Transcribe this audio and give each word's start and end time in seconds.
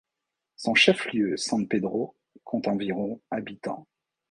Son 0.55 0.73
chef-lieu, 0.73 1.37
San 1.37 1.67
Pedro, 1.67 2.15
compte 2.43 2.67
environ 2.67 3.21
habitants. 3.29 3.85